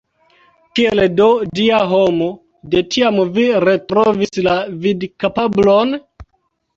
Kiel 0.77 0.99
do, 1.17 1.27
Dia 1.57 1.81
homo, 1.91 2.29
de 2.71 2.81
tiam 2.95 3.19
vi 3.35 3.45
retrovis 3.65 4.41
la 4.49 4.57
vidkapablon? 4.87 5.95